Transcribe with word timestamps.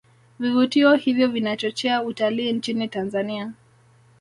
Vivutio 0.39 0.93
hivyo 0.95 1.27
vinachochea 1.27 2.03
utalii 2.03 2.53
nchini 2.53 2.87
tanzania 2.87 3.51